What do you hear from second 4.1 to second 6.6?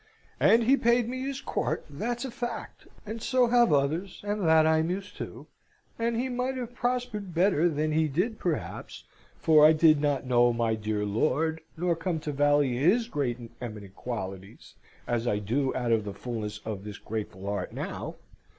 and that I'm used to; and he might